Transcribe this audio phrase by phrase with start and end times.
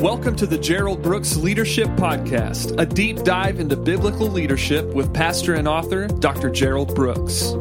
[0.00, 5.56] Welcome to the Gerald Brooks Leadership Podcast, a deep dive into biblical leadership with pastor
[5.56, 6.48] and author Dr.
[6.48, 7.52] Gerald Brooks.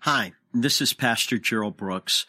[0.00, 2.26] Hi, this is Pastor Gerald Brooks.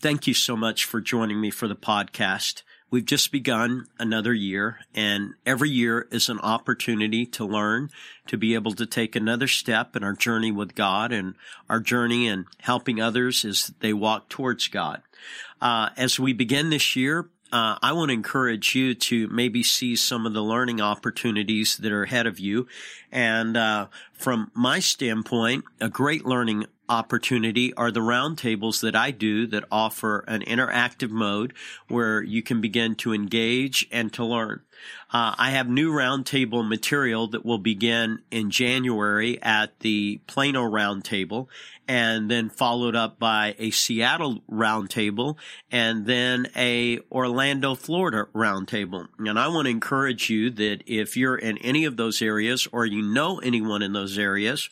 [0.00, 2.62] Thank you so much for joining me for the podcast.
[2.90, 7.90] We've just begun another year and every year is an opportunity to learn,
[8.28, 11.34] to be able to take another step in our journey with God and
[11.68, 15.02] our journey in helping others as they walk towards God.
[15.60, 19.96] Uh, as we begin this year, uh, I want to encourage you to maybe see
[19.96, 22.68] some of the learning opportunities that are ahead of you.
[23.10, 29.46] And uh, from my standpoint, a great learning opportunity are the roundtables that I do
[29.48, 31.52] that offer an interactive mode
[31.88, 34.62] where you can begin to engage and to learn.
[35.12, 41.48] Uh, I have new roundtable material that will begin in January at the Plano roundtable
[41.88, 45.36] and then followed up by a Seattle roundtable
[45.70, 49.08] and then a Orlando, Florida roundtable.
[49.18, 52.84] And I want to encourage you that if you're in any of those areas or
[52.84, 54.68] you know anyone in those areas,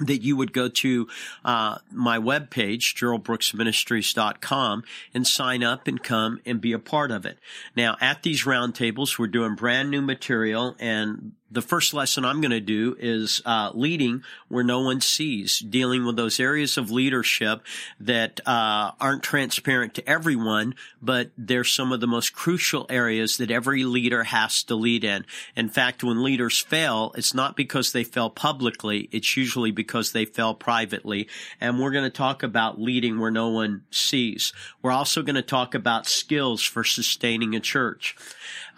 [0.00, 1.08] that you would go to
[1.44, 4.84] uh, my webpage, geraldbrooksministries.com,
[5.14, 7.38] and sign up and come and be a part of it.
[7.76, 12.50] Now, at these roundtables, we're doing brand new material, and the first lesson I'm going
[12.52, 17.62] to do is uh, leading where no one sees, dealing with those areas of leadership
[17.98, 23.50] that uh, aren't transparent to everyone, but they're some of the most crucial areas that
[23.50, 25.26] every leader has to lead in.
[25.56, 30.24] In fact, when leaders fail, it's not because they fail publicly; it's usually because they
[30.24, 31.28] fail privately.
[31.60, 34.52] And we're going to talk about leading where no one sees.
[34.82, 38.16] We're also going to talk about skills for sustaining a church.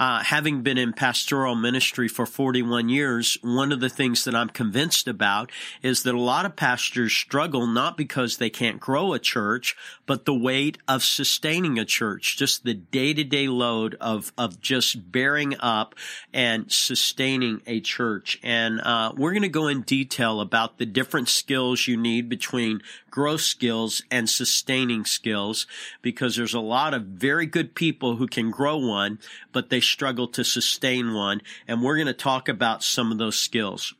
[0.03, 4.49] Uh, having been in pastoral ministry for 41 years, one of the things that I'm
[4.49, 9.21] convinced about is that a lot of pastors struggle not because they can't grow a
[9.21, 14.33] church, but the weight of sustaining a church, just the day to day load of,
[14.37, 15.95] of just bearing up
[16.35, 18.41] and sustaining a church.
[18.43, 22.83] And, uh, we're going to go in detail about the different skills you need between
[23.13, 25.69] growth skills and sustaining skills
[26.01, 29.21] because there's a lot of very good people who can grow one,
[29.53, 31.41] but they struggle to sustain one.
[31.69, 33.95] And we're going to talk about some of those skills.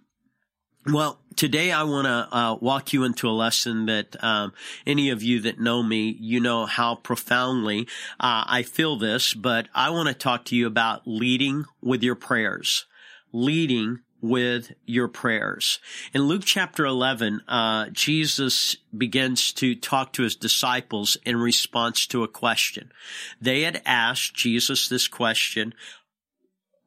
[0.85, 4.53] Well, today I want to uh, walk you into a lesson that um,
[4.85, 7.83] any of you that know me, you know how profoundly
[8.19, 12.17] uh, I feel this, but I want to talk to you about leading with your
[12.17, 12.87] prayers.
[13.33, 15.81] Leading with your prayers.
[16.15, 22.23] In Luke chapter 11, uh, Jesus begins to talk to his disciples in response to
[22.23, 22.93] a question.
[23.41, 25.75] They had asked Jesus this question,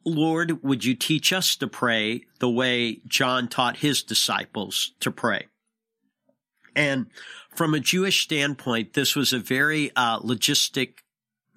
[0.05, 5.47] Lord, would you teach us to pray the way John taught his disciples to pray?
[6.75, 7.07] And
[7.49, 10.99] from a Jewish standpoint, this was a very uh, logistic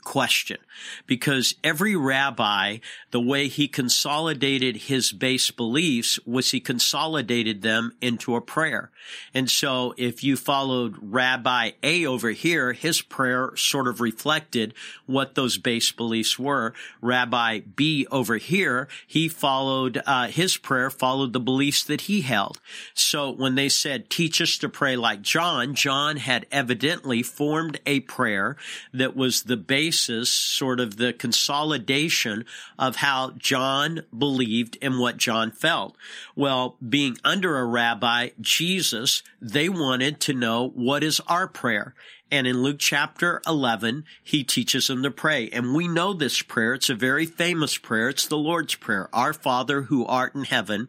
[0.05, 0.59] question
[1.07, 2.79] because every rabbi,
[3.11, 8.91] the way he consolidated his base beliefs was he consolidated them into a prayer.
[9.35, 14.75] And so if you followed Rabbi A over here, his prayer sort of reflected
[15.07, 16.75] what those base beliefs were.
[17.01, 22.61] Rabbi B over here, he followed, uh, his prayer followed the beliefs that he held.
[22.95, 28.01] So when they said, teach us to pray like John, John had evidently formed a
[28.01, 28.57] prayer
[28.93, 32.45] that was the base basis, sort of the consolidation
[32.79, 35.97] of how John believed and what John felt.
[36.37, 41.95] Well, being under a rabbi, Jesus, they wanted to know what is our prayer.
[42.31, 45.49] And in Luke chapter 11, he teaches them to pray.
[45.49, 46.75] And we know this prayer.
[46.75, 48.11] It's a very famous prayer.
[48.11, 49.09] It's the Lord's Prayer.
[49.15, 50.89] Our Father who art in heaven,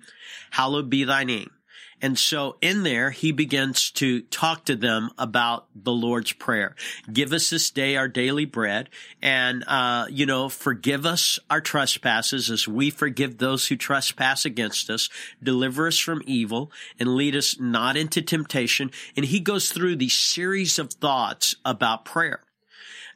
[0.51, 1.51] hallowed be thy name.
[2.01, 6.75] And so in there, he begins to talk to them about the Lord's Prayer.
[7.11, 8.89] Give us this day our daily bread
[9.21, 14.89] and, uh, you know, forgive us our trespasses as we forgive those who trespass against
[14.89, 15.09] us.
[15.43, 18.91] Deliver us from evil and lead us not into temptation.
[19.17, 22.41] And he goes through these series of thoughts about prayer.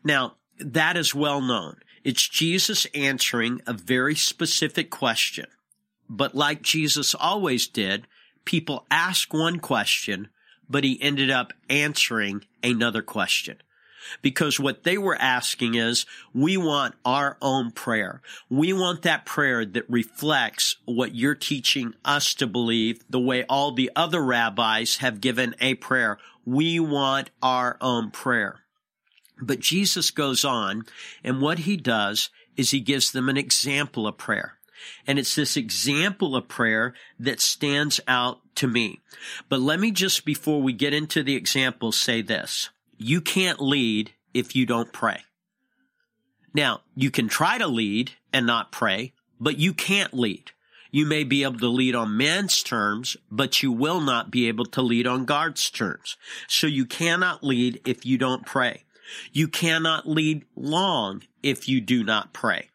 [0.03, 1.77] Now, that is well known.
[2.03, 5.47] It's Jesus answering a very specific question.
[6.09, 8.07] But like Jesus always did,
[8.45, 10.29] people ask one question,
[10.69, 13.57] but he ended up answering another question.
[14.21, 18.21] Because what they were asking is, we want our own prayer.
[18.49, 23.71] We want that prayer that reflects what you're teaching us to believe, the way all
[23.71, 26.17] the other rabbis have given a prayer.
[26.45, 28.59] We want our own prayer.
[29.41, 30.83] But Jesus goes on,
[31.23, 34.57] and what he does is he gives them an example of prayer.
[35.07, 38.99] And it's this example of prayer that stands out to me.
[39.49, 42.69] But let me just, before we get into the example, say this.
[42.97, 45.21] you can't lead if you don't pray.
[46.53, 50.51] Now, you can try to lead and not pray, but you can't lead.
[50.91, 54.65] You may be able to lead on man's terms, but you will not be able
[54.67, 56.17] to lead on God's terms.
[56.47, 58.83] So you cannot lead if you don't pray.
[59.31, 62.69] You cannot lead long if you do not pray.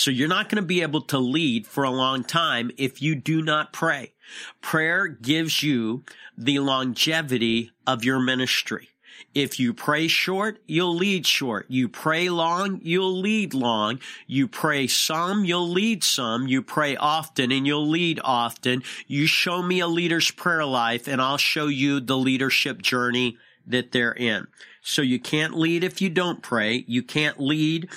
[0.00, 3.14] So you're not going to be able to lead for a long time if you
[3.14, 4.14] do not pray.
[4.62, 6.04] Prayer gives you
[6.38, 8.88] the longevity of your ministry.
[9.34, 11.66] If you pray short, you'll lead short.
[11.68, 14.00] You pray long, you'll lead long.
[14.26, 16.48] You pray some, you'll lead some.
[16.48, 18.82] You pray often and you'll lead often.
[19.06, 23.36] You show me a leader's prayer life and I'll show you the leadership journey
[23.66, 24.46] that they're in.
[24.82, 26.84] So you can't lead if you don't pray.
[26.86, 27.88] You can't lead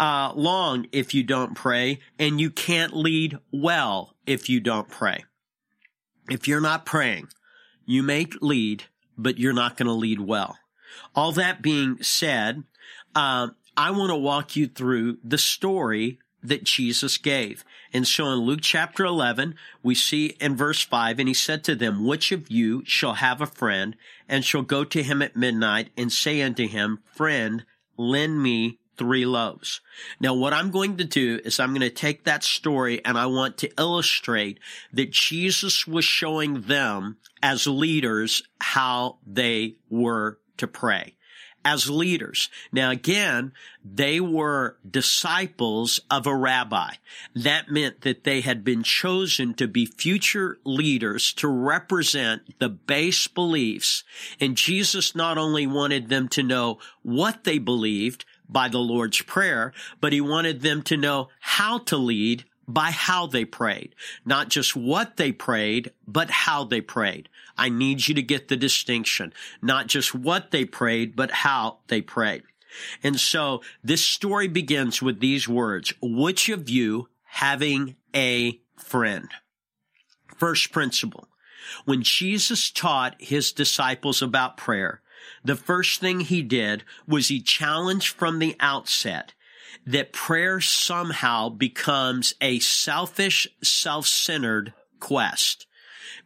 [0.00, 5.24] uh, long if you don't pray, and you can't lead well if you don't pray.
[6.30, 7.28] If you're not praying,
[7.84, 8.84] you may lead,
[9.16, 10.56] but you're not going to lead well.
[11.14, 12.64] All that being said,
[13.14, 17.64] uh, I want to walk you through the story that Jesus gave.
[17.94, 21.76] And so in Luke chapter 11, we see in verse 5, and he said to
[21.76, 23.94] them, Which of you shall have a friend,
[24.28, 27.64] and shall go to him at midnight, and say unto him, Friend,
[27.96, 29.80] lend me three loaves.
[30.18, 33.26] Now, what I'm going to do is I'm going to take that story and I
[33.26, 34.58] want to illustrate
[34.92, 41.14] that Jesus was showing them as leaders how they were to pray.
[41.64, 42.48] As leaders.
[42.72, 43.52] Now again,
[43.84, 46.94] they were disciples of a rabbi.
[47.34, 53.26] That meant that they had been chosen to be future leaders to represent the base
[53.26, 54.04] beliefs.
[54.40, 59.72] And Jesus not only wanted them to know what they believed, by the Lord's Prayer,
[60.00, 63.94] but he wanted them to know how to lead by how they prayed.
[64.24, 67.28] Not just what they prayed, but how they prayed.
[67.56, 69.32] I need you to get the distinction.
[69.62, 72.42] Not just what they prayed, but how they prayed.
[73.02, 79.28] And so this story begins with these words, which of you having a friend?
[80.36, 81.28] First principle.
[81.84, 85.02] When Jesus taught his disciples about prayer,
[85.44, 89.32] the first thing he did was he challenged from the outset
[89.86, 95.66] that prayer somehow becomes a selfish, self-centered quest.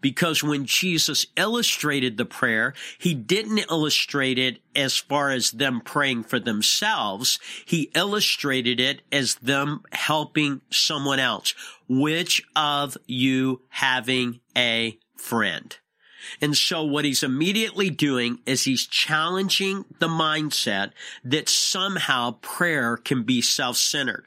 [0.00, 6.22] Because when Jesus illustrated the prayer, he didn't illustrate it as far as them praying
[6.22, 7.40] for themselves.
[7.64, 11.54] He illustrated it as them helping someone else.
[11.88, 15.76] Which of you having a friend?
[16.40, 20.92] And so what he's immediately doing is he's challenging the mindset
[21.24, 24.24] that somehow prayer can be self-centered.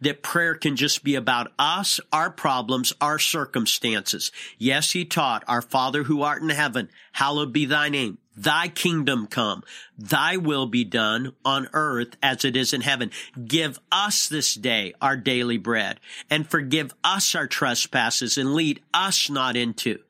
[0.00, 4.30] That prayer can just be about us, our problems, our circumstances.
[4.56, 8.18] Yes, he taught our Father who art in heaven, hallowed be thy name.
[8.36, 9.62] Thy kingdom come,
[9.96, 13.12] thy will be done on earth as it is in heaven.
[13.46, 19.30] Give us this day our daily bread and forgive us our trespasses and lead us
[19.30, 20.00] not into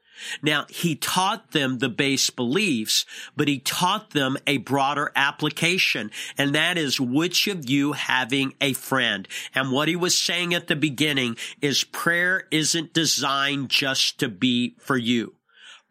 [0.42, 3.04] now, he taught them the base beliefs,
[3.36, 8.72] but he taught them a broader application, and that is which of you having a
[8.72, 9.28] friend.
[9.54, 14.76] And what he was saying at the beginning is prayer isn't designed just to be
[14.78, 15.34] for you.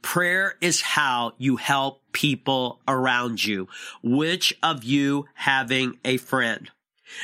[0.01, 3.67] Prayer is how you help people around you.
[4.03, 6.69] Which of you having a friend?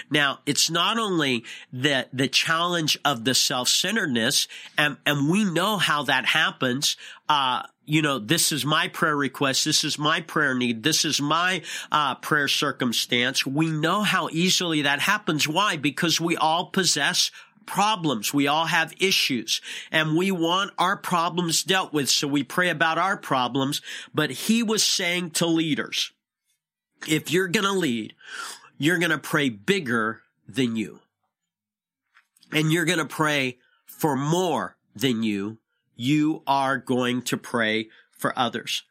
[0.09, 6.03] Now, it's not only the, the challenge of the self-centeredness, and, and we know how
[6.03, 6.97] that happens.
[7.27, 9.65] Uh, you know, this is my prayer request.
[9.65, 10.83] This is my prayer need.
[10.83, 13.45] This is my uh, prayer circumstance.
[13.45, 15.47] We know how easily that happens.
[15.47, 15.75] Why?
[15.75, 17.31] Because we all possess
[17.65, 18.33] problems.
[18.33, 22.09] We all have issues and we want our problems dealt with.
[22.09, 23.81] So we pray about our problems.
[24.13, 26.11] But he was saying to leaders,
[27.07, 28.13] if you're going to lead,
[28.79, 31.01] you're going to pray bigger than you.
[32.51, 35.59] And you're going to pray for more than you.
[35.95, 38.83] You are going to pray for others.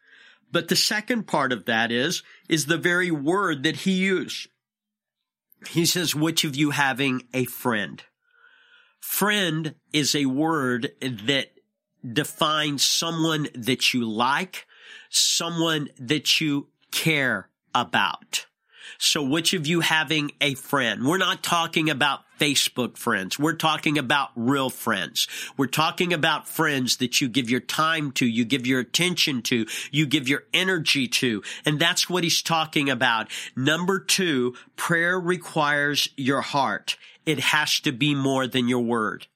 [0.53, 4.49] But the second part of that is, is the very word that he used.
[5.69, 8.03] He says, which of you having a friend?
[9.01, 11.49] Friend is a word that
[12.13, 14.67] defines someone that you like,
[15.09, 18.47] someone that you care about.
[18.97, 21.05] So which of you having a friend?
[21.07, 23.39] We're not talking about Facebook friends.
[23.39, 25.29] We're talking about real friends.
[25.57, 29.67] We're talking about friends that you give your time to, you give your attention to,
[29.91, 31.43] you give your energy to.
[31.65, 33.31] And that's what he's talking about.
[33.57, 36.97] Number two, prayer requires your heart.
[37.27, 39.27] It has to be more than your word.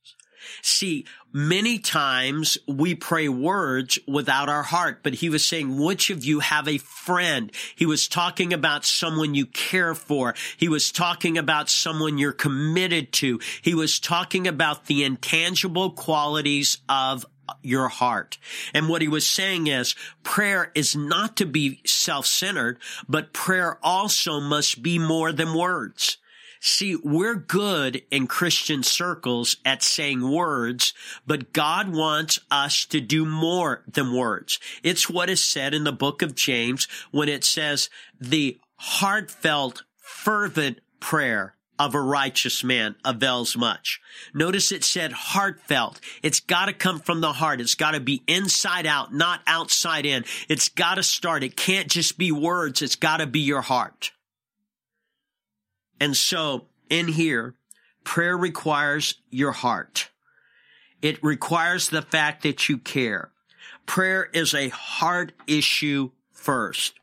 [0.62, 6.25] See, many times we pray words without our heart, but he was saying, which of
[6.25, 7.51] you have a friend?
[7.75, 10.35] He was talking about someone you care for.
[10.57, 13.41] He was talking about someone you're committed to.
[13.62, 17.27] He was talking about the intangible qualities of
[17.62, 18.39] your heart.
[18.73, 24.41] And what he was saying is prayer is not to be self-centered, but prayer also
[24.41, 26.19] must be more than words.
[26.64, 30.95] See, we're good in Christian circles at saying words,
[31.26, 34.61] but God wants us to do more than words.
[34.85, 37.90] It's what is said in the book of James when it says
[38.21, 44.00] the heartfelt, fervent prayer of a righteous man avails much.
[44.33, 46.00] Notice it said heartfelt.
[46.23, 47.61] It's got to come from the heart.
[47.61, 50.25] It's got to be inside out, not outside in.
[50.49, 51.42] It's got to start.
[51.42, 52.83] It can't just be words.
[52.83, 54.12] It's got to be your heart.
[56.02, 57.54] And so in here,
[58.02, 60.11] prayer requires your heart.
[61.00, 63.30] It requires the fact that you care.
[63.87, 66.99] Prayer is a heart issue first.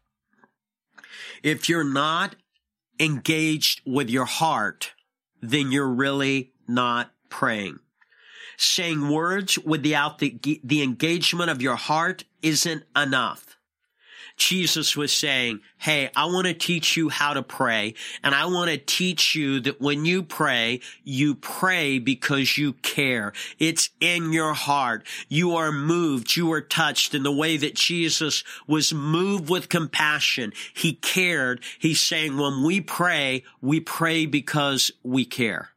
[1.44, 2.36] If you're not
[3.00, 4.92] engaged with your heart,
[5.42, 7.80] then you're really not praying.
[8.58, 13.49] Saying words without the, the engagement of your heart isn't enough.
[14.40, 17.94] Jesus was saying, Hey, I want to teach you how to pray.
[18.24, 23.34] And I want to teach you that when you pray, you pray because you care.
[23.60, 25.06] It's in your heart.
[25.28, 26.36] You are moved.
[26.36, 30.54] You are touched in the way that Jesus was moved with compassion.
[30.74, 31.62] He cared.
[31.78, 35.70] He's saying when we pray, we pray because we care.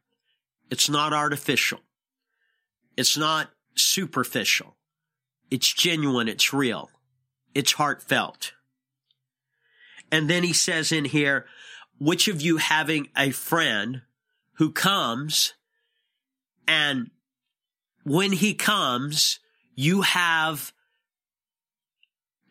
[0.71, 1.79] It's not artificial.
[2.95, 4.77] It's not superficial.
[5.51, 6.29] It's genuine.
[6.29, 6.89] It's real.
[7.53, 8.53] It's heartfelt.
[10.11, 11.45] And then he says in here,
[11.99, 14.01] which of you having a friend
[14.53, 15.53] who comes
[16.67, 17.09] and
[18.03, 19.39] when he comes,
[19.75, 20.73] you have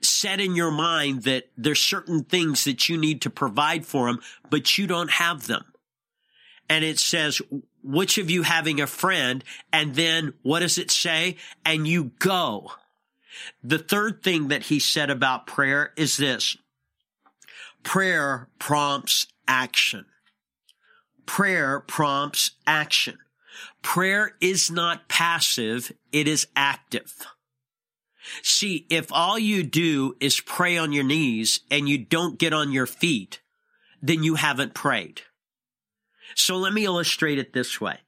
[0.01, 4.21] set in your mind that there's certain things that you need to provide for him,
[4.51, 5.65] but you don't have them.
[6.69, 7.41] And it says,
[7.83, 9.45] which of you having a friend?
[9.73, 11.37] And then what does it say?
[11.65, 12.73] And you go.
[13.62, 16.57] The third thing that he said about prayer is this.
[17.83, 20.07] Prayer prompts action.
[21.27, 23.19] Prayer prompts action.
[23.83, 27.27] Prayer is not passive, it is active.
[28.43, 32.71] See, if all you do is pray on your knees and you don't get on
[32.73, 33.41] your feet,
[34.01, 35.23] then you haven't prayed.
[36.35, 37.99] So let me illustrate it this way.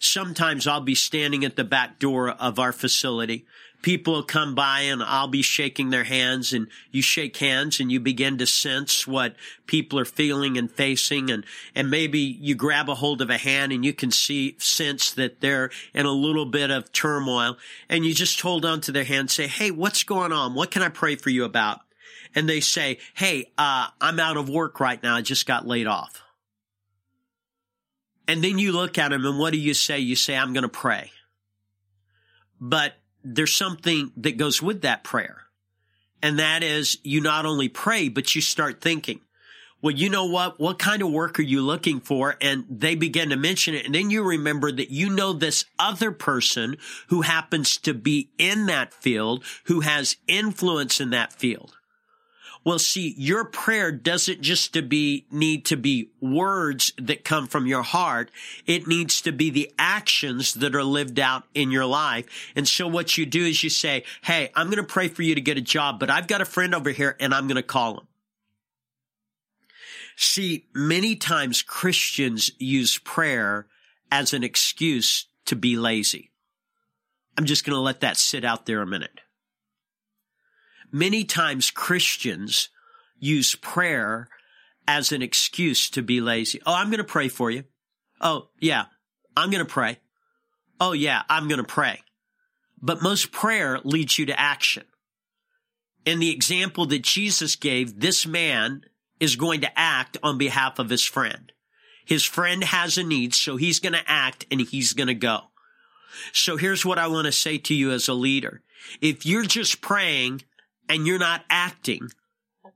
[0.00, 3.46] Sometimes I'll be standing at the back door of our facility
[3.82, 7.92] people will come by and I'll be shaking their hands and you shake hands and
[7.92, 11.44] you begin to sense what people are feeling and facing and,
[11.74, 15.40] and maybe you grab a hold of a hand and you can see, sense that
[15.40, 17.56] they're in a little bit of turmoil
[17.88, 20.54] and you just hold on to their hand and say, Hey, what's going on?
[20.54, 21.80] What can I pray for you about?
[22.34, 25.14] And they say, Hey, uh, I'm out of work right now.
[25.14, 26.22] I just got laid off.
[28.26, 30.00] And then you look at them and what do you say?
[30.00, 31.10] You say, I'm going to pray.
[32.60, 32.94] But
[33.24, 35.42] there's something that goes with that prayer.
[36.22, 39.20] And that is you not only pray, but you start thinking,
[39.80, 40.58] well, you know what?
[40.58, 42.36] What kind of work are you looking for?
[42.40, 43.86] And they begin to mention it.
[43.86, 46.76] And then you remember that you know this other person
[47.08, 51.77] who happens to be in that field, who has influence in that field.
[52.68, 57.66] Well, see, your prayer doesn't just to be, need to be words that come from
[57.66, 58.30] your heart.
[58.66, 62.26] It needs to be the actions that are lived out in your life.
[62.54, 65.34] And so what you do is you say, Hey, I'm going to pray for you
[65.34, 67.62] to get a job, but I've got a friend over here and I'm going to
[67.62, 68.06] call him.
[70.18, 73.66] See, many times Christians use prayer
[74.12, 76.32] as an excuse to be lazy.
[77.38, 79.20] I'm just going to let that sit out there a minute.
[80.90, 82.70] Many times Christians
[83.18, 84.28] use prayer
[84.86, 86.60] as an excuse to be lazy.
[86.64, 87.64] Oh, I'm going to pray for you.
[88.20, 88.86] Oh, yeah,
[89.36, 89.98] I'm going to pray.
[90.80, 92.00] Oh, yeah, I'm going to pray.
[92.80, 94.84] But most prayer leads you to action.
[96.04, 98.82] In the example that Jesus gave, this man
[99.20, 101.52] is going to act on behalf of his friend.
[102.06, 105.40] His friend has a need, so he's going to act and he's going to go.
[106.32, 108.62] So here's what I want to say to you as a leader.
[109.02, 110.42] If you're just praying
[110.88, 112.08] and you're not acting,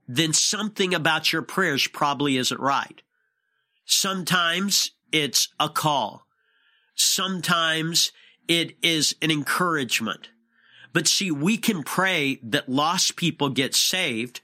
[0.07, 3.01] then something about your prayers probably isn't right.
[3.85, 6.25] Sometimes it's a call.
[6.95, 8.11] Sometimes
[8.47, 10.29] it is an encouragement.
[10.91, 14.41] But see, we can pray that lost people get saved,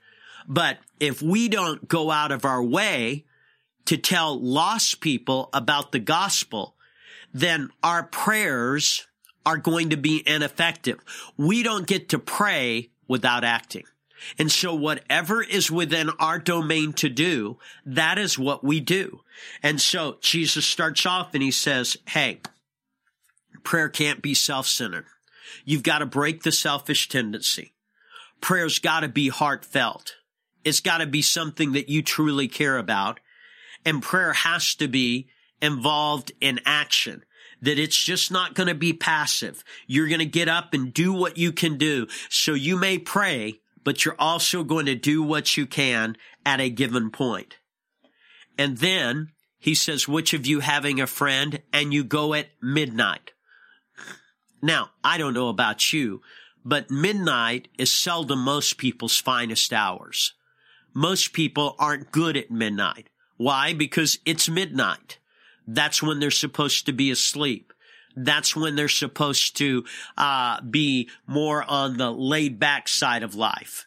[0.48, 3.26] but if we don't go out of our way
[3.86, 6.76] to tell lost people about the gospel,
[7.34, 9.08] then our prayers
[9.46, 11.00] are going to be ineffective.
[11.38, 13.84] We don't get to pray without acting.
[14.38, 19.22] And so whatever is within our domain to do, that is what we do.
[19.63, 22.42] And so Jesus starts off and he says, Hey,
[23.63, 25.06] prayer can't be self-centered.
[25.66, 27.74] You've got to break the selfish tendency.
[28.42, 30.16] Prayer's got to be heartfelt.
[30.63, 33.20] It's got to be something that you truly care about.
[33.86, 35.30] And prayer has to be
[35.62, 37.24] involved in action
[37.62, 39.63] that it's just not going to be passive.
[39.88, 42.08] You're going to get up and do what you can do.
[42.30, 46.70] So you may pray, but you're also going to do what you can at a
[46.70, 47.58] given point.
[48.58, 53.32] And then he says, which of you having a friend and you go at midnight?
[54.62, 56.22] Now, I don't know about you,
[56.66, 60.34] but midnight is seldom most people's finest hours.
[60.94, 63.10] Most people aren't good at midnight.
[63.38, 63.74] Why?
[63.74, 65.19] Because it's midnight.
[65.72, 67.74] That's when they're supposed to be asleep.
[68.16, 69.86] That's when they're supposed to
[70.18, 73.86] uh, be more on the laid back side of life.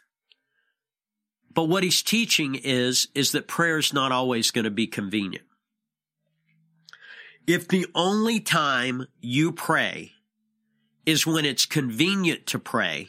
[1.52, 5.44] But what he's teaching is, is that prayer is not always going to be convenient.
[7.48, 10.12] If the only time you pray
[11.04, 13.08] is when it's convenient to pray,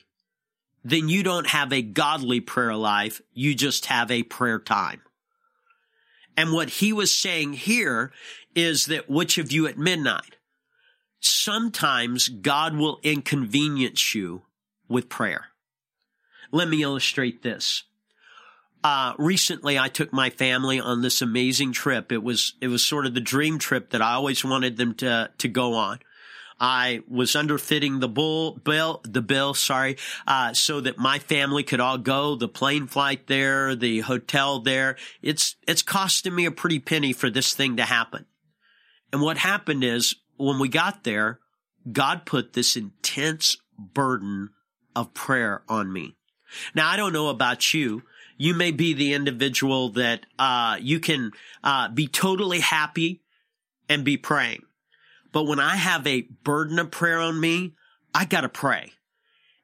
[0.83, 3.21] then you don't have a godly prayer life.
[3.33, 5.01] You just have a prayer time.
[6.35, 8.11] And what he was saying here
[8.55, 10.37] is that which of you at midnight?
[11.19, 14.43] Sometimes God will inconvenience you
[14.87, 15.47] with prayer.
[16.51, 17.83] Let me illustrate this.
[18.83, 22.11] Uh, recently I took my family on this amazing trip.
[22.11, 25.31] It was, it was sort of the dream trip that I always wanted them to,
[25.37, 25.99] to go on.
[26.59, 31.79] I was underfitting the bull bill, the bill, sorry, uh, so that my family could
[31.79, 32.35] all go.
[32.35, 34.97] The plane flight there, the hotel there.
[35.21, 38.25] It's, it's costing me a pretty penny for this thing to happen.
[39.13, 41.39] And what happened is when we got there,
[41.89, 44.49] God put this intense burden
[44.95, 46.15] of prayer on me.
[46.73, 48.01] Now, I don't know about you.
[48.37, 51.31] You may be the individual that, uh, you can,
[51.63, 53.21] uh, be totally happy
[53.87, 54.63] and be praying.
[55.31, 57.75] But when I have a burden of prayer on me,
[58.15, 58.93] I gotta pray.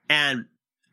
[0.08, 0.46] And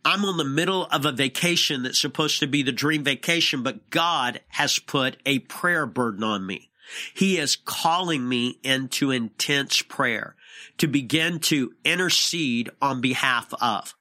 [0.03, 3.91] I'm on the middle of a vacation that's supposed to be the dream vacation, but
[3.91, 6.71] God has put a prayer burden on me.
[7.15, 10.37] He is calling me into intense prayer
[10.79, 13.95] to begin to intercede on behalf of.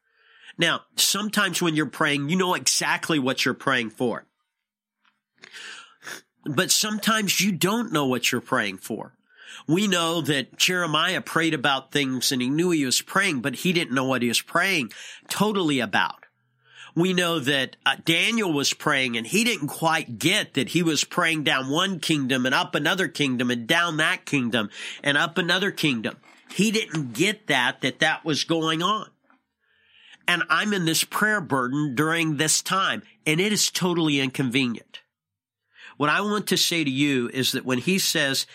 [0.57, 4.25] Now, sometimes when you're praying, you know exactly what you're praying for.
[6.45, 9.13] But sometimes you don't know what you're praying for.
[9.67, 13.73] We know that Jeremiah prayed about things and he knew he was praying, but he
[13.73, 14.91] didn't know what he was praying
[15.27, 16.24] totally about.
[16.95, 21.03] We know that uh, Daniel was praying and he didn't quite get that he was
[21.03, 24.69] praying down one kingdom and up another kingdom and down that kingdom
[25.03, 26.15] and up another kingdom.
[26.49, 29.09] He didn't get that, that that was going on.
[30.25, 35.01] And I'm in this prayer burden during this time and it is totally inconvenient.
[35.97, 38.47] What I want to say to you is that when he says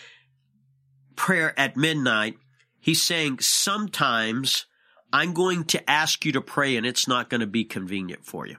[1.15, 2.39] prayer at midnight,
[2.81, 4.65] he's saying sometimes
[5.13, 8.47] I'm going to ask you to pray and it's not going to be convenient for
[8.47, 8.57] you.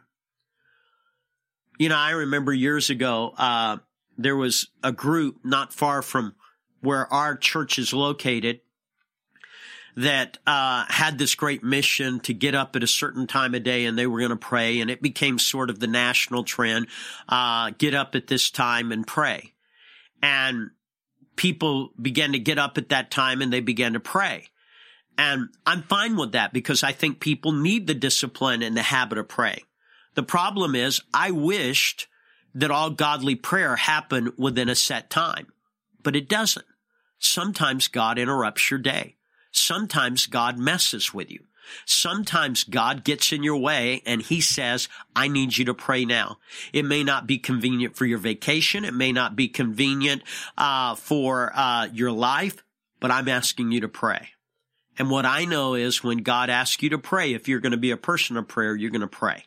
[1.78, 3.78] You know, I remember years ago, uh,
[4.18, 6.36] there was a group not far from
[6.82, 8.62] where our church is located
[9.96, 13.86] that uh, had this great mission to get up at a certain time of day
[13.86, 16.88] and they were going to pray and it became sort of the national trend
[17.28, 19.54] uh, get up at this time and pray
[20.22, 20.72] and
[21.36, 24.48] people began to get up at that time and they began to pray.
[25.22, 29.20] And I'm fine with that because I think people need the discipline and the habit
[29.20, 29.62] of praying.
[30.16, 32.08] The problem is I wished
[32.56, 35.54] that all godly prayer happened within a set time,
[36.02, 36.66] but it doesn't.
[37.20, 39.16] Sometimes God interrupts your day.
[39.52, 41.44] Sometimes God messes with you.
[41.86, 46.40] Sometimes God gets in your way and he says, I need you to pray now.
[46.74, 48.86] It may not be convenient for your vacation.
[48.86, 50.24] It may not be convenient,
[50.58, 52.64] uh, for, uh, your life,
[53.00, 54.30] but I'm asking you to pray.
[54.98, 57.78] And what I know is when God asks you to pray, if you're going to
[57.78, 59.46] be a person of prayer, you're going to pray.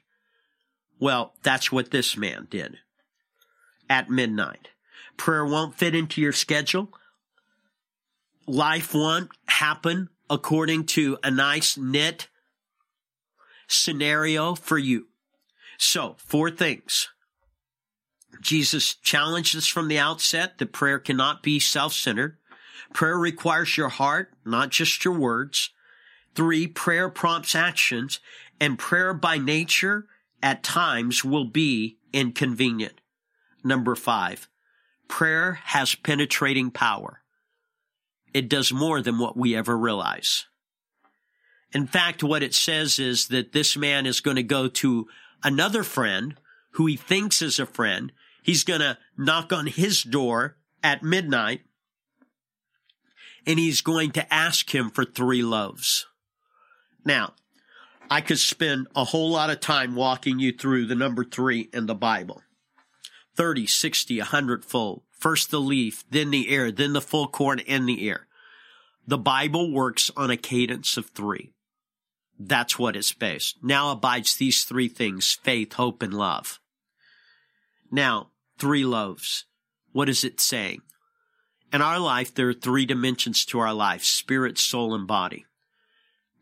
[0.99, 2.79] Well, that's what this man did
[3.91, 4.71] at midnight.
[5.17, 6.93] Prayer won't fit into your schedule.
[8.47, 12.29] Life won't happen according to a nice knit
[13.69, 15.09] scenario for you.
[15.79, 17.09] So, four things.
[18.41, 22.37] Jesus challenged us from the outset that prayer cannot be self-centered.
[22.93, 25.71] Prayer requires your heart, not just your words.
[26.35, 28.21] Three, prayer prompts actions
[28.61, 30.07] and prayer by nature
[30.43, 33.01] at times will be inconvenient.
[33.63, 34.49] Number five,
[35.09, 37.23] prayer has penetrating power.
[38.33, 40.47] It does more than what we ever realize.
[41.73, 45.09] In fact, what it says is that this man is going to go to
[45.43, 46.37] another friend
[46.73, 48.13] who he thinks is a friend.
[48.43, 51.63] He's going to knock on his door at midnight
[53.47, 56.07] and he's going to ask him for three loaves.
[57.05, 57.35] Now,
[58.11, 61.87] I could spend a whole lot of time walking you through the number three in
[61.87, 62.43] the Bible.
[63.37, 65.03] 30, 60, 100 fold.
[65.11, 68.27] First the leaf, then the ear, then the full corn and the ear.
[69.07, 71.53] The Bible works on a cadence of three.
[72.39, 73.57] That's what it's based.
[73.63, 76.61] Now abides these three things, faith, hope, and love.
[77.91, 79.45] Now, three loaves.
[79.93, 80.83] What is it saying?
[81.75, 85.45] In our life, there are three dimensions to our life, spirit, soul, and body.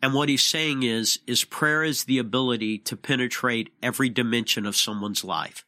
[0.03, 4.77] And what he's saying is, is prayer is the ability to penetrate every dimension of
[4.77, 5.65] someone's life.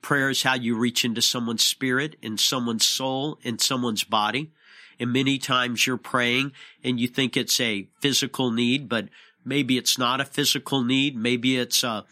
[0.00, 4.52] Prayer is how you reach into someone's spirit, in someone's soul, in someone's body.
[5.00, 6.52] And many times you're praying
[6.84, 9.08] and you think it's a physical need, but
[9.44, 11.16] maybe it's not a physical need.
[11.16, 12.04] Maybe it's a,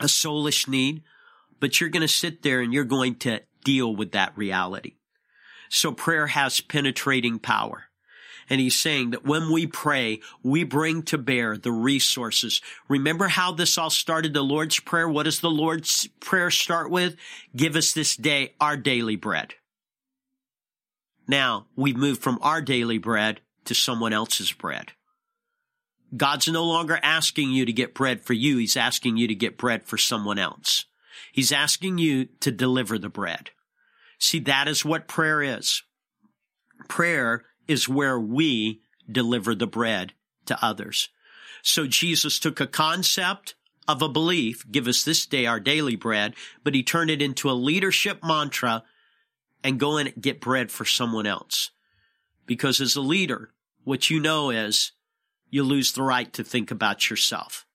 [0.00, 1.04] a soulish need,
[1.60, 4.94] but you're going to sit there and you're going to deal with that reality.
[5.68, 7.84] So prayer has penetrating power.
[8.50, 12.62] And he's saying that when we pray, we bring to bear the resources.
[12.88, 15.08] Remember how this all started the Lord's Prayer?
[15.08, 17.16] What does the Lord's Prayer start with?
[17.54, 19.54] Give us this day our daily bread.
[21.26, 24.92] Now we've moved from our daily bread to someone else's bread.
[26.16, 28.56] God's no longer asking you to get bread for you.
[28.56, 30.86] He's asking you to get bread for someone else.
[31.32, 33.50] He's asking you to deliver the bread.
[34.18, 35.82] See, that is what prayer is.
[36.88, 40.12] Prayer is where we deliver the bread
[40.46, 41.08] to others.
[41.62, 43.54] So Jesus took a concept
[43.86, 47.50] of a belief, give us this day our daily bread, but he turned it into
[47.50, 48.84] a leadership mantra
[49.64, 51.70] and go and get bread for someone else.
[52.46, 53.50] Because as a leader,
[53.84, 54.92] what you know is
[55.50, 57.66] you lose the right to think about yourself.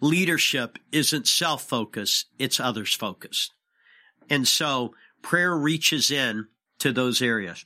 [0.00, 3.52] Leadership isn't self-focused, it's others focused.
[4.30, 7.64] And so prayer reaches in to those areas.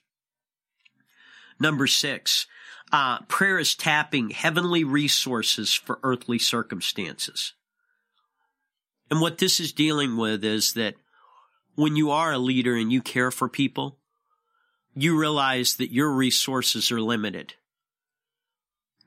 [1.58, 2.46] Number six,
[2.92, 7.54] uh, prayer is tapping heavenly resources for earthly circumstances.
[9.10, 10.96] And what this is dealing with is that
[11.74, 13.98] when you are a leader and you care for people,
[14.94, 17.54] you realize that your resources are limited.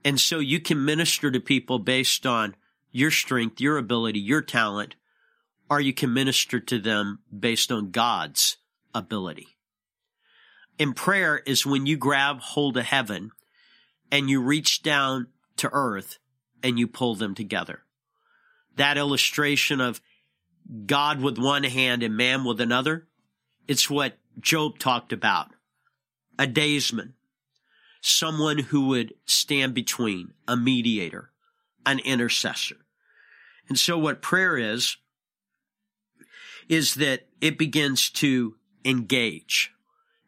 [0.06, 2.56] And so you can minister to people based on
[2.92, 4.96] your strength, your ability, your talent,
[5.70, 8.58] or you can minister to them based on God's
[8.94, 9.48] ability.
[10.80, 13.32] And prayer is when you grab hold of heaven
[14.12, 15.28] and you reach down
[15.58, 16.18] to earth
[16.64, 17.82] and you pull them together.
[18.76, 20.02] That illustration of
[20.86, 23.08] God with one hand and man with another,
[23.68, 25.50] it's what Job talked about.
[26.38, 27.16] A daysman,
[28.02, 31.32] someone who would stand between, a mediator,
[31.86, 32.78] an intercessor.
[33.68, 34.98] And so what prayer is,
[36.70, 38.56] is that it begins to
[38.86, 39.74] engage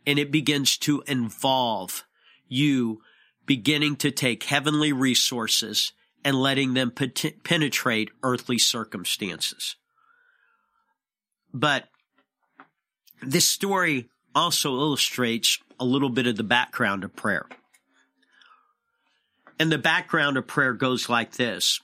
[0.06, 2.04] and it begins to involve
[2.50, 3.02] you
[3.46, 6.92] beginning to take heavenly resources and letting them
[7.44, 9.76] penetrate earthly circumstances.
[11.54, 11.88] But
[13.22, 17.46] this story also illustrates a little bit of the background of prayer.
[19.60, 21.82] And the background of prayer goes like this.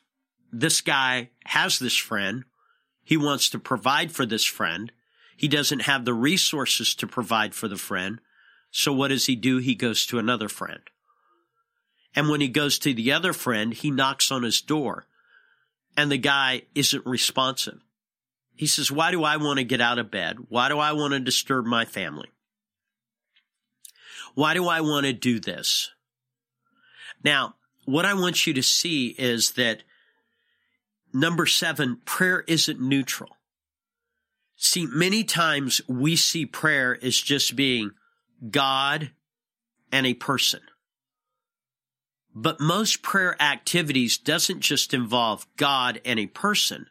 [0.51, 2.45] This guy has this friend.
[3.07, 4.91] He wants to provide for this friend.
[5.37, 8.19] He doesn't have the resources to provide for the friend.
[8.69, 9.59] So what does he do?
[9.59, 10.81] He goes to another friend.
[12.13, 15.05] And when he goes to the other friend, he knocks on his door
[15.95, 17.79] and the guy isn't responsive.
[18.57, 20.39] He says, why do I want to get out of bed?
[20.49, 22.27] Why do I want to disturb my family?
[24.35, 25.91] Why do I want to do this?
[27.23, 29.83] Now, what I want you to see is that
[31.13, 33.37] number seven, prayer isn't neutral.
[34.55, 37.91] See, many times we see prayer as just being
[38.49, 39.11] God
[39.91, 40.61] and a person.
[42.33, 46.87] But most prayer activities doesn't just involve God and a person.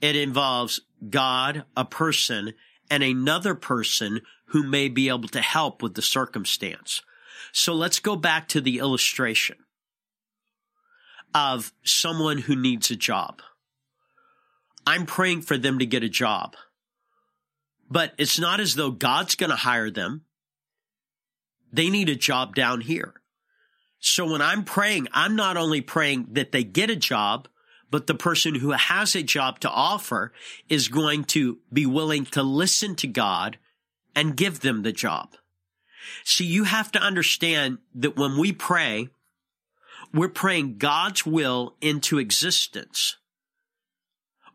[0.00, 2.54] It involves God, a person,
[2.90, 7.02] and another person who may be able to help with the circumstance.
[7.52, 9.56] So let's go back to the illustration
[11.34, 13.42] of someone who needs a job.
[14.86, 16.56] I'm praying for them to get a job.
[17.90, 20.24] But it's not as though God's going to hire them.
[21.72, 23.14] They need a job down here.
[24.00, 27.48] So when I'm praying, I'm not only praying that they get a job,
[27.90, 30.32] but the person who has a job to offer
[30.68, 33.58] is going to be willing to listen to God
[34.14, 35.34] and give them the job.
[36.24, 39.08] See, you have to understand that when we pray,
[40.12, 43.16] We're praying God's will into existence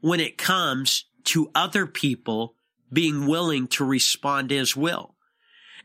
[0.01, 2.55] when it comes to other people
[2.91, 5.15] being willing to respond to his will.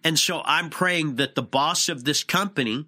[0.04, 2.86] And so I'm praying that the boss of this company,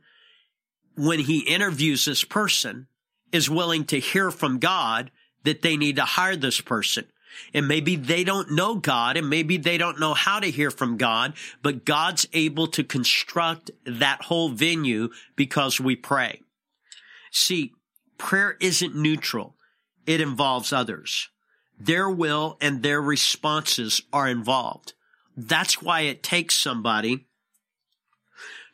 [0.97, 2.87] when he interviews this person,
[3.33, 5.11] is willing to hear from God
[5.45, 7.07] that they need to hire this person.
[7.55, 10.97] And maybe they don't know God and maybe they don't know how to hear from
[10.97, 16.41] God, but God's able to construct that whole venue because we pray.
[17.31, 17.73] See,
[18.19, 19.57] prayer isn't neutral.
[20.07, 21.29] It involves others.
[21.79, 24.93] Their will and their responses are involved.
[25.37, 27.27] That's why it takes somebody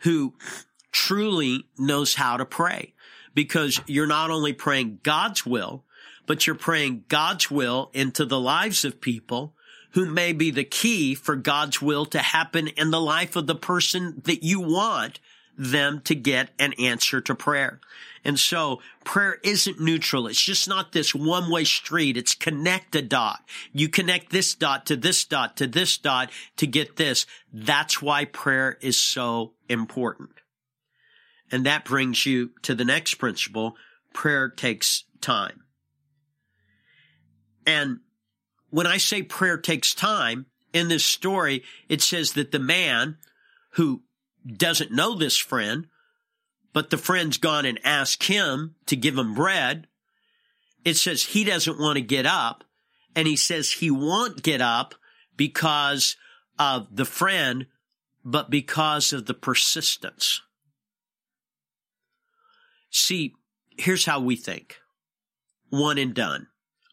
[0.01, 0.35] who
[0.91, 2.95] truly knows how to pray
[3.35, 5.85] because you're not only praying God's will,
[6.27, 9.55] but you're praying God's will into the lives of people
[9.93, 13.55] who may be the key for God's will to happen in the life of the
[13.55, 15.21] person that you want
[15.57, 17.81] them to get an answer to prayer.
[18.27, 20.27] And so prayer isn't neutral.
[20.27, 22.17] It's just not this one way street.
[22.17, 23.39] It's connect a dot.
[23.73, 27.25] You connect this dot to this dot to this dot to get this.
[27.53, 30.31] That's why prayer is so important.
[31.53, 33.77] And that brings you to the next principle.
[34.13, 35.63] Prayer takes time.
[37.65, 38.01] And
[38.71, 43.19] when I say prayer takes time in this story, it says that the man
[43.75, 44.03] who
[44.45, 45.87] doesn't know this friend,
[46.77, 49.87] but the friend's gone and asked him to give him bread.
[50.85, 52.65] It says he doesn't want to get up
[53.15, 54.95] and he says he won't get up
[55.39, 56.19] because
[56.59, 57.65] of the friend,
[58.27, 60.43] but because of the persistence.
[62.91, 63.33] See,
[63.79, 64.77] here's how we think.
[65.71, 66.49] One and done.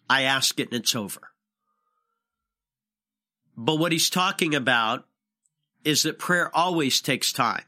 [0.10, 1.32] I ask it and it's over.
[3.58, 5.04] But what he's talking about
[5.84, 7.66] is that prayer always takes time.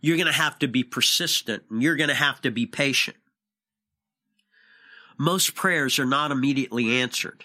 [0.00, 3.16] You're going to have to be persistent and you're going to have to be patient.
[5.18, 7.44] Most prayers are not immediately answered.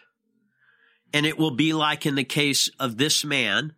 [1.12, 3.74] And it will be like in the case of this man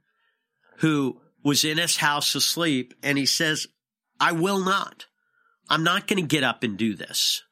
[0.77, 3.67] who was in his house asleep and he says,
[4.19, 5.05] I will not.
[5.69, 7.43] I'm not going to get up and do this.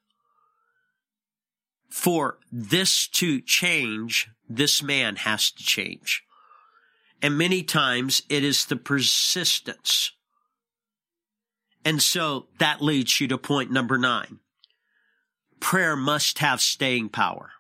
[1.90, 6.24] For this to change, this man has to change.
[7.22, 10.12] And many times it is the persistence.
[11.86, 14.40] And so that leads you to point number nine.
[15.60, 17.52] Prayer must have staying power.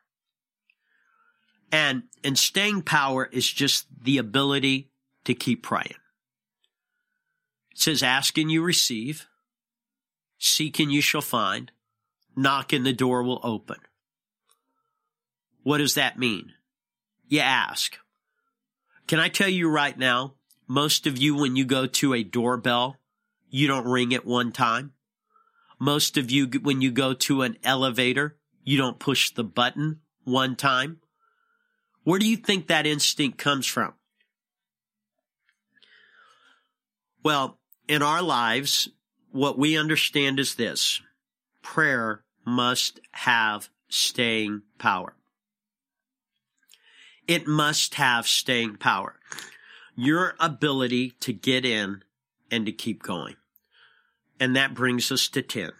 [1.71, 4.91] And, and staying power is just the ability
[5.25, 5.95] to keep praying.
[7.71, 9.25] It says, ask and you receive,
[10.37, 11.71] seek and you shall find,
[12.35, 13.77] knock and the door will open.
[15.63, 16.53] What does that mean?
[17.27, 17.97] You ask.
[19.07, 20.35] Can I tell you right now,
[20.67, 22.97] most of you, when you go to a doorbell,
[23.53, 24.93] you don't ring it one time.
[25.79, 30.55] Most of you, when you go to an elevator, you don't push the button one
[30.55, 30.99] time.
[32.03, 33.93] Where do you think that instinct comes from?
[37.23, 38.89] Well, in our lives,
[39.31, 41.01] what we understand is this
[41.61, 45.15] prayer must have staying power
[47.27, 49.19] it must have staying power.
[49.95, 52.03] Your ability to get in
[52.51, 53.35] and to keep going.
[54.39, 55.71] And that brings us to 10.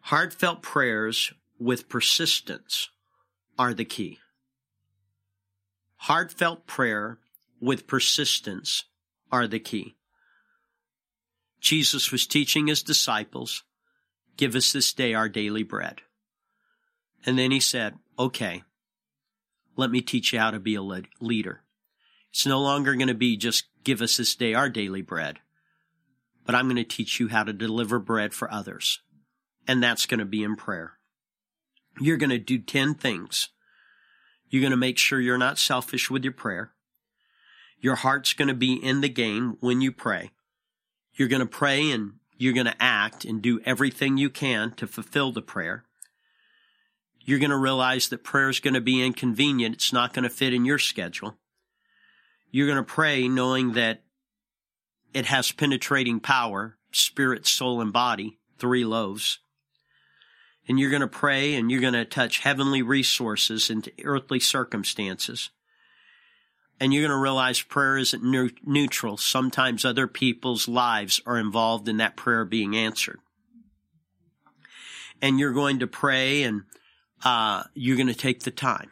[0.00, 2.90] Heartfelt prayers with persistence
[3.58, 4.18] are the key.
[5.96, 7.18] Heartfelt prayer
[7.60, 8.84] with persistence
[9.30, 9.96] are the key.
[11.60, 13.62] Jesus was teaching his disciples,
[14.36, 16.00] give us this day our daily bread.
[17.24, 18.64] And then he said, okay,
[19.76, 21.62] let me teach you how to be a leader.
[22.30, 25.38] It's no longer going to be just give us this day our daily bread,
[26.44, 29.00] but I'm going to teach you how to deliver bread for others.
[29.66, 30.94] And that's going to be in prayer.
[32.00, 33.50] You're going to do 10 things.
[34.48, 36.72] You're going to make sure you're not selfish with your prayer.
[37.78, 40.30] Your heart's going to be in the game when you pray.
[41.14, 44.86] You're going to pray and you're going to act and do everything you can to
[44.86, 45.84] fulfill the prayer
[47.24, 49.76] you're going to realize that prayer is going to be inconvenient.
[49.76, 51.36] It's not going to fit in your schedule.
[52.50, 54.02] You're going to pray knowing that
[55.14, 59.38] it has penetrating power, spirit, soul, and body, three loaves.
[60.68, 65.50] And you're going to pray and you're going to touch heavenly resources into earthly circumstances.
[66.80, 68.24] And you're going to realize prayer isn't
[68.64, 69.16] neutral.
[69.16, 73.20] Sometimes other people's lives are involved in that prayer being answered.
[75.20, 76.62] And you're going to pray and
[77.24, 78.90] uh, you're going to take the time.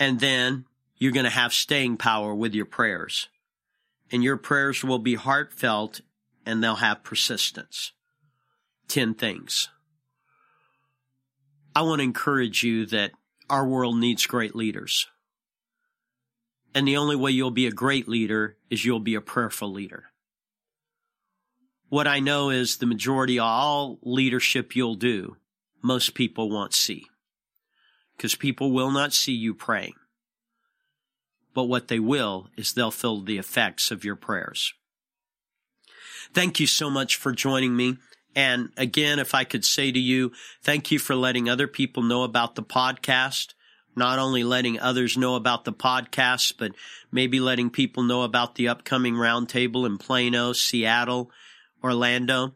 [0.00, 3.28] And then you're going to have staying power with your prayers.
[4.10, 6.00] And your prayers will be heartfelt
[6.46, 7.92] and they'll have persistence.
[8.88, 9.68] 10 things.
[11.76, 13.12] I want to encourage you that
[13.50, 15.06] our world needs great leaders.
[16.74, 20.04] And the only way you'll be a great leader is you'll be a prayerful leader.
[21.88, 25.36] What I know is the majority of all leadership you'll do,
[25.82, 27.06] most people won't see.
[28.16, 29.94] Because people will not see you praying.
[31.58, 34.74] But what they will is they'll feel the effects of your prayers.
[36.32, 37.96] Thank you so much for joining me.
[38.36, 40.30] And again, if I could say to you,
[40.62, 43.54] thank you for letting other people know about the podcast.
[43.96, 46.76] Not only letting others know about the podcast, but
[47.10, 51.32] maybe letting people know about the upcoming roundtable in Plano, Seattle,
[51.82, 52.54] Orlando.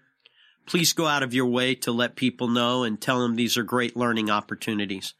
[0.65, 3.65] Please go out of your way to let people know and tell them these are
[3.65, 5.15] great learning opportunities.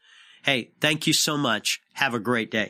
[0.45, 1.81] Hey, thank you so much.
[1.95, 2.69] Have a great day.